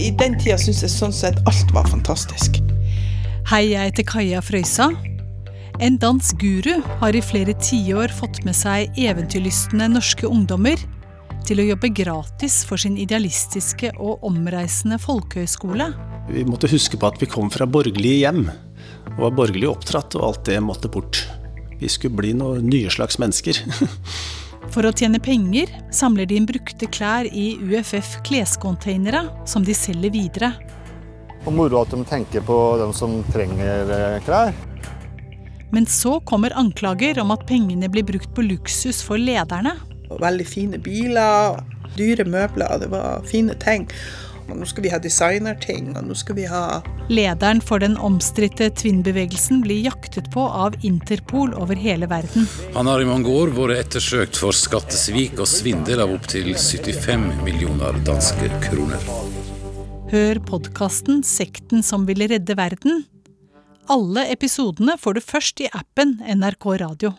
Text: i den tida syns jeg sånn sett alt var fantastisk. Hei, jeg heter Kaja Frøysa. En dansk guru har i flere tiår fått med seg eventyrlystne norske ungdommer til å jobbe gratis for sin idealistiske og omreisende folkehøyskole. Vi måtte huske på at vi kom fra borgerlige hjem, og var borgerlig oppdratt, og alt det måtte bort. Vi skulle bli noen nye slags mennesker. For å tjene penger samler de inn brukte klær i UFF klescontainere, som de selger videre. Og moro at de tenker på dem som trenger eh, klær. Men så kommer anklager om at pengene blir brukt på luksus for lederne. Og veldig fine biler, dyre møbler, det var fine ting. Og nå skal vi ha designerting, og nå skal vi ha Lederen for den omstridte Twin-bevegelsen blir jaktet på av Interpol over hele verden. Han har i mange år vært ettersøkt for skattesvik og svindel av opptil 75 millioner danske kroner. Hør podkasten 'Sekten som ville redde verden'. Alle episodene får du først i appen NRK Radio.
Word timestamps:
i 0.00 0.10
den 0.16 0.36
tida 0.40 0.56
syns 0.60 0.80
jeg 0.84 0.92
sånn 0.92 1.14
sett 1.14 1.40
alt 1.48 1.72
var 1.76 1.88
fantastisk. 1.90 2.60
Hei, 3.50 3.70
jeg 3.72 3.90
heter 3.90 4.06
Kaja 4.08 4.40
Frøysa. 4.44 4.90
En 5.80 5.96
dansk 6.00 6.40
guru 6.40 6.80
har 7.00 7.16
i 7.16 7.22
flere 7.24 7.54
tiår 7.60 8.12
fått 8.12 8.42
med 8.44 8.56
seg 8.56 8.96
eventyrlystne 9.00 9.88
norske 9.92 10.28
ungdommer 10.28 10.80
til 11.48 11.62
å 11.62 11.68
jobbe 11.70 11.92
gratis 11.96 12.60
for 12.68 12.80
sin 12.80 12.98
idealistiske 13.00 13.94
og 13.96 14.24
omreisende 14.28 15.00
folkehøyskole. 15.00 15.88
Vi 16.30 16.44
måtte 16.48 16.70
huske 16.70 17.00
på 17.00 17.08
at 17.08 17.20
vi 17.20 17.28
kom 17.30 17.48
fra 17.52 17.66
borgerlige 17.68 18.20
hjem, 18.22 18.44
og 19.16 19.24
var 19.24 19.36
borgerlig 19.40 19.70
oppdratt, 19.70 20.16
og 20.18 20.26
alt 20.28 20.44
det 20.48 20.60
måtte 20.62 20.92
bort. 20.92 21.24
Vi 21.80 21.88
skulle 21.88 22.20
bli 22.20 22.34
noen 22.36 22.68
nye 22.68 22.92
slags 22.92 23.18
mennesker. 23.20 23.64
For 24.70 24.86
å 24.86 24.92
tjene 24.94 25.18
penger 25.18 25.70
samler 25.90 26.28
de 26.30 26.36
inn 26.38 26.46
brukte 26.46 26.86
klær 26.94 27.26
i 27.26 27.56
UFF 27.58 28.20
klescontainere, 28.26 29.24
som 29.42 29.64
de 29.66 29.74
selger 29.74 30.12
videre. 30.14 30.52
Og 31.42 31.56
moro 31.56 31.80
at 31.80 31.90
de 31.90 32.04
tenker 32.06 32.44
på 32.46 32.58
dem 32.78 32.92
som 32.94 33.16
trenger 33.34 33.90
eh, 33.90 34.20
klær. 34.22 34.54
Men 35.74 35.88
så 35.90 36.20
kommer 36.26 36.54
anklager 36.58 37.18
om 37.22 37.34
at 37.34 37.42
pengene 37.50 37.90
blir 37.90 38.06
brukt 38.06 38.30
på 38.34 38.46
luksus 38.46 39.02
for 39.02 39.18
lederne. 39.18 39.74
Og 40.10 40.20
veldig 40.22 40.46
fine 40.46 40.80
biler, 40.82 41.60
dyre 41.96 42.26
møbler, 42.26 42.80
det 42.82 42.90
var 42.92 43.22
fine 43.28 43.54
ting. 43.62 43.88
Og 44.50 44.58
nå 44.58 44.66
skal 44.66 44.82
vi 44.82 44.90
ha 44.90 44.98
designerting, 44.98 45.92
og 45.94 46.08
nå 46.08 46.16
skal 46.18 46.36
vi 46.40 46.46
ha 46.50 46.80
Lederen 47.10 47.60
for 47.62 47.82
den 47.82 47.96
omstridte 48.02 48.66
Twin-bevegelsen 48.74 49.62
blir 49.62 49.84
jaktet 49.86 50.30
på 50.34 50.42
av 50.42 50.74
Interpol 50.86 51.54
over 51.58 51.78
hele 51.78 52.08
verden. 52.10 52.48
Han 52.74 52.90
har 52.90 53.02
i 53.02 53.06
mange 53.06 53.30
år 53.30 53.54
vært 53.54 53.76
ettersøkt 53.84 54.38
for 54.42 54.54
skattesvik 54.56 55.38
og 55.38 55.50
svindel 55.50 56.02
av 56.02 56.14
opptil 56.14 56.52
75 56.56 57.30
millioner 57.46 57.98
danske 58.06 58.50
kroner. 58.66 59.06
Hør 60.10 60.42
podkasten 60.42 61.22
'Sekten 61.22 61.86
som 61.86 62.06
ville 62.06 62.26
redde 62.26 62.58
verden'. 62.58 63.04
Alle 63.90 64.26
episodene 64.30 64.98
får 64.98 65.14
du 65.14 65.20
først 65.20 65.60
i 65.62 65.70
appen 65.70 66.18
NRK 66.26 66.66
Radio. 66.82 67.14